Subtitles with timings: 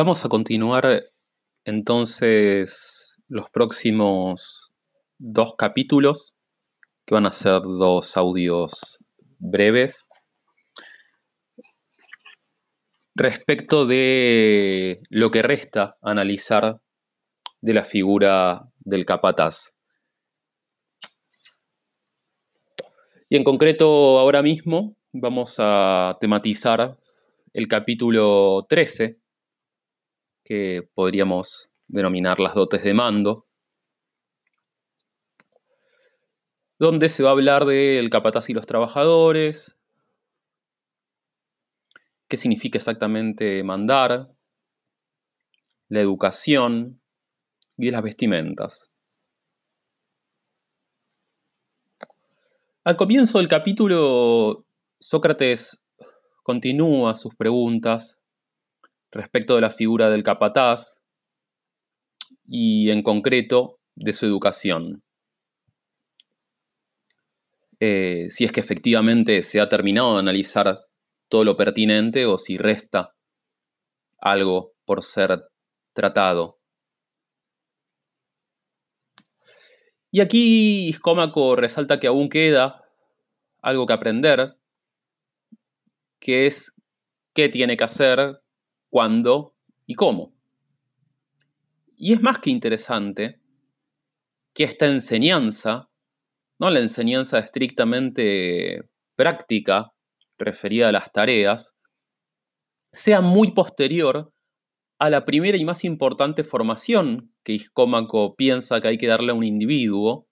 [0.00, 1.06] Vamos a continuar
[1.64, 4.72] entonces los próximos
[5.18, 6.36] dos capítulos,
[7.04, 9.00] que van a ser dos audios
[9.40, 10.08] breves,
[13.16, 16.80] respecto de lo que resta analizar
[17.60, 19.74] de la figura del capataz.
[23.28, 26.96] Y en concreto ahora mismo vamos a tematizar
[27.52, 29.18] el capítulo 13
[30.48, 33.44] que podríamos denominar las dotes de mando,
[36.78, 39.76] donde se va a hablar del capataz y los trabajadores,
[42.28, 44.30] qué significa exactamente mandar,
[45.90, 46.98] la educación
[47.76, 48.90] y las vestimentas.
[52.84, 54.64] Al comienzo del capítulo,
[54.98, 55.82] Sócrates
[56.42, 58.17] continúa sus preguntas
[59.10, 61.04] respecto de la figura del capataz
[62.46, 65.02] y en concreto de su educación.
[67.80, 70.86] Eh, si es que efectivamente se ha terminado de analizar
[71.28, 73.14] todo lo pertinente o si resta
[74.20, 75.44] algo por ser
[75.92, 76.58] tratado.
[80.10, 82.82] Y aquí Iscómaco resalta que aún queda
[83.60, 84.56] algo que aprender,
[86.18, 86.72] que es
[87.34, 88.40] qué tiene que hacer
[88.90, 89.54] cuándo
[89.86, 90.34] y cómo.
[91.96, 93.40] Y es más que interesante
[94.54, 95.90] que esta enseñanza,
[96.58, 99.92] no la enseñanza estrictamente práctica
[100.38, 101.74] referida a las tareas,
[102.92, 104.32] sea muy posterior
[105.00, 109.34] a la primera y más importante formación que Iscómaco piensa que hay que darle a
[109.34, 110.26] un individuo,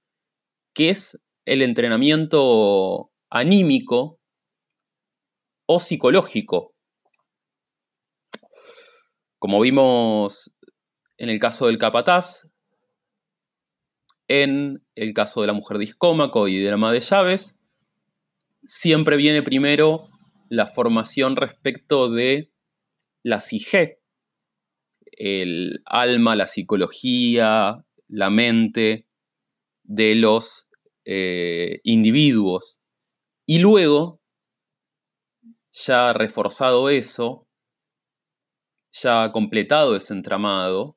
[0.75, 4.19] que es el entrenamiento anímico
[5.67, 6.76] o psicológico
[9.39, 10.57] como vimos
[11.19, 12.47] en el caso del capataz,
[14.29, 17.57] en el caso de la mujer discómaco y de la ama de llaves,
[18.67, 20.09] siempre viene primero
[20.49, 22.51] la formación respecto de
[23.23, 24.01] la psique,
[25.13, 29.07] el alma, la psicología, la mente
[29.83, 30.69] de los
[31.05, 32.81] eh, individuos.
[33.47, 34.21] Y luego,
[35.73, 37.46] ya reforzado eso,
[39.03, 40.97] ya completado ese entramado,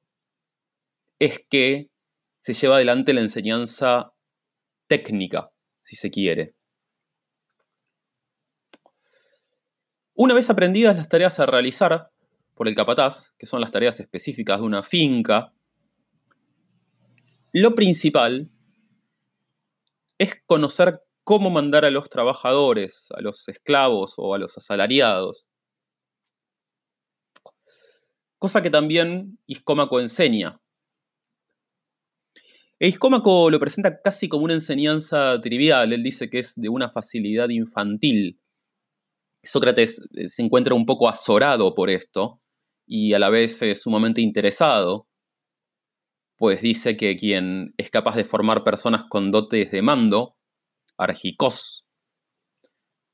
[1.19, 1.89] es que
[2.41, 4.13] se lleva adelante la enseñanza
[4.87, 5.51] técnica,
[5.81, 6.55] si se quiere.
[10.13, 12.09] Una vez aprendidas las tareas a realizar
[12.55, 15.53] por el capataz, que son las tareas específicas de una finca,
[17.51, 18.49] lo principal
[20.17, 25.48] es conocer cómo mandar a los trabajadores, a los esclavos o a los asalariados,
[28.39, 30.59] cosa que también Iscómaco enseña.
[32.79, 36.89] E Iscómaco lo presenta casi como una enseñanza trivial, él dice que es de una
[36.89, 38.39] facilidad infantil.
[39.44, 42.41] Sócrates eh, se encuentra un poco azorado por esto
[42.88, 45.07] y a la vez sumamente interesado,
[46.38, 50.38] pues dice que quien es capaz de formar personas con dotes de mando,
[50.97, 51.85] argicos,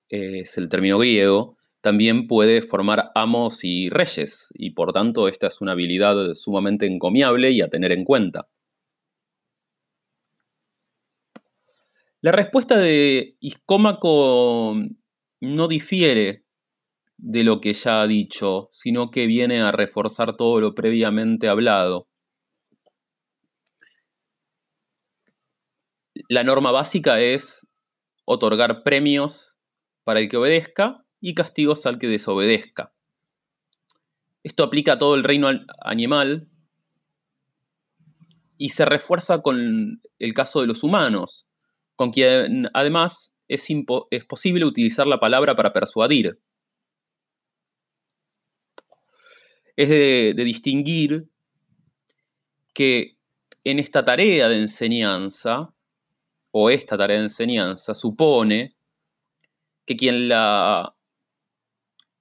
[0.10, 1.55] es el término griego,
[1.86, 7.52] también puede formar amos y reyes, y por tanto esta es una habilidad sumamente encomiable
[7.52, 8.48] y a tener en cuenta.
[12.22, 14.74] La respuesta de Iscómaco
[15.42, 16.44] no difiere
[17.18, 22.08] de lo que ya ha dicho, sino que viene a reforzar todo lo previamente hablado.
[26.30, 27.62] La norma básica es
[28.26, 29.56] otorgar premios
[30.04, 32.94] para el que obedezca y castigos al que desobedezca.
[34.44, 35.50] Esto aplica a todo el reino
[35.80, 36.48] animal
[38.60, 41.48] y se refuerza con el caso de los humanos,
[41.96, 43.68] con quien además es,
[44.12, 46.40] es posible utilizar la palabra para persuadir.
[49.76, 51.28] Es de, de distinguir
[52.76, 53.18] que
[53.64, 55.74] en esta tarea de enseñanza,
[56.52, 58.76] o esta tarea de enseñanza, supone
[59.88, 60.95] que quien la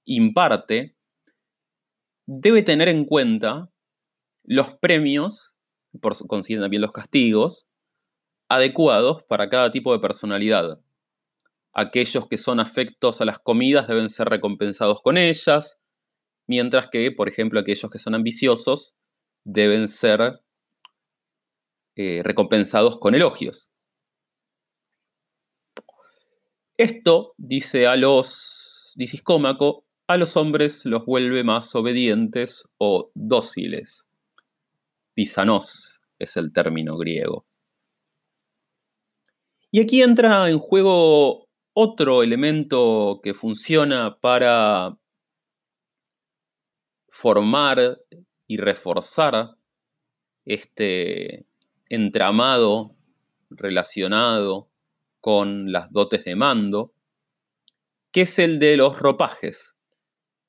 [0.05, 0.95] imparte,
[2.25, 3.69] debe tener en cuenta
[4.43, 5.55] los premios,
[6.01, 7.67] por consiguiente también los castigos,
[8.49, 10.79] adecuados para cada tipo de personalidad.
[11.73, 15.79] Aquellos que son afectos a las comidas deben ser recompensados con ellas,
[16.47, 18.95] mientras que, por ejemplo, aquellos que son ambiciosos
[19.43, 20.39] deben ser
[21.95, 23.71] eh, recompensados con elogios.
[26.77, 34.07] Esto, dice a los, dice Iscómaco, a los hombres los vuelve más obedientes o dóciles.
[35.13, 37.45] Pisanos es el término griego.
[39.71, 44.97] Y aquí entra en juego otro elemento que funciona para
[47.09, 47.99] formar
[48.47, 49.55] y reforzar
[50.45, 51.45] este
[51.89, 52.95] entramado
[53.49, 54.69] relacionado
[55.19, 56.93] con las dotes de mando,
[58.11, 59.74] que es el de los ropajes.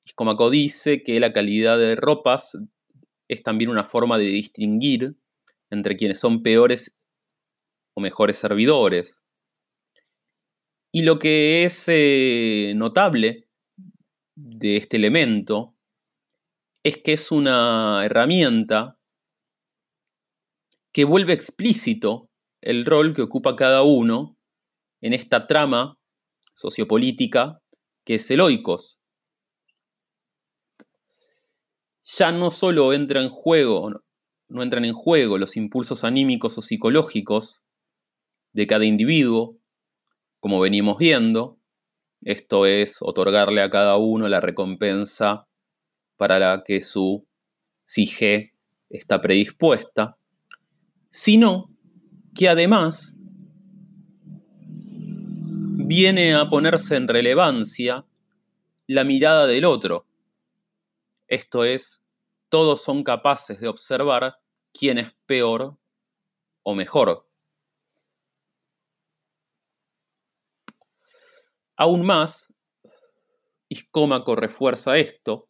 [0.07, 2.57] Iscómaco dice que la calidad de ropas
[3.27, 5.17] es también una forma de distinguir
[5.69, 6.95] entre quienes son peores
[7.93, 9.21] o mejores servidores.
[10.93, 13.49] Y lo que es eh, notable
[14.35, 15.75] de este elemento
[16.85, 18.97] es que es una herramienta
[20.93, 22.29] que vuelve explícito
[22.61, 24.37] el rol que ocupa cada uno
[25.01, 25.99] en esta trama
[26.53, 27.61] sociopolítica
[28.05, 29.01] que es el oikos.
[32.09, 34.01] Ya no solo entra en juego,
[34.47, 37.63] no entran en juego los impulsos anímicos o psicológicos
[38.53, 39.57] de cada individuo,
[40.39, 41.59] como venimos viendo,
[42.21, 45.47] esto es otorgarle a cada uno la recompensa
[46.15, 47.27] para la que su
[47.85, 48.53] psique
[48.89, 50.17] está predispuesta,
[51.11, 51.69] sino
[52.33, 53.17] que además
[55.85, 58.05] viene a ponerse en relevancia
[58.87, 60.06] la mirada del otro.
[61.27, 62.03] Esto es,
[62.49, 64.37] todos son capaces de observar
[64.73, 65.77] quién es peor
[66.63, 67.27] o mejor.
[71.75, 72.53] Aún más,
[73.69, 75.49] Iscómaco refuerza esto,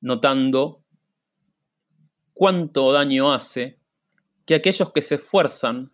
[0.00, 0.84] notando
[2.32, 3.80] cuánto daño hace
[4.46, 5.92] que aquellos que se esfuerzan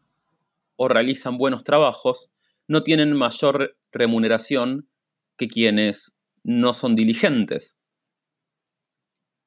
[0.76, 2.30] o realizan buenos trabajos
[2.68, 4.88] no tienen mayor remuneración
[5.36, 7.79] que quienes no son diligentes.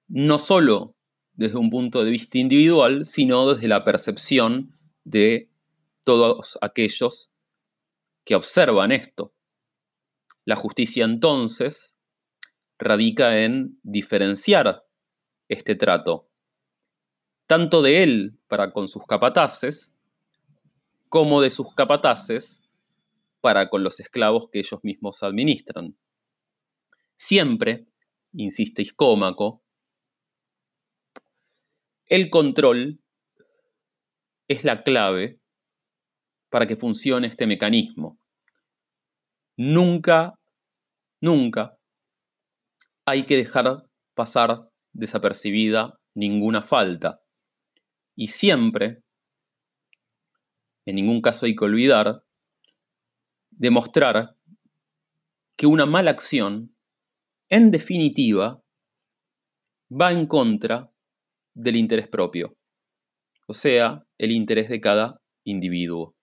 [0.08, 0.96] No solo
[1.34, 5.50] desde un punto de vista individual, sino desde la percepción de
[6.04, 7.32] todos aquellos
[8.24, 9.34] que observan esto.
[10.46, 11.98] La justicia entonces
[12.78, 14.86] radica en diferenciar
[15.48, 16.30] este trato,
[17.48, 19.96] tanto de él para con sus capataces,
[21.10, 22.62] como de sus capataces
[23.42, 25.96] para con los esclavos que ellos mismos administran.
[27.16, 27.86] Siempre,
[28.34, 29.63] insiste Iscómaco,
[32.08, 33.00] el control
[34.48, 35.40] es la clave
[36.50, 38.20] para que funcione este mecanismo.
[39.58, 40.34] Nunca,
[41.22, 41.78] nunca
[43.06, 43.84] hay que dejar
[44.16, 47.22] pasar desapercibida ninguna falta.
[48.16, 49.02] Y siempre,
[50.86, 52.24] en ningún caso hay que olvidar,
[53.50, 54.36] demostrar
[55.58, 56.76] que una mala acción,
[57.50, 58.62] en definitiva,
[59.90, 60.93] va en contra
[61.54, 62.56] del interés propio,
[63.48, 66.16] o sea, el interés de cada individuo.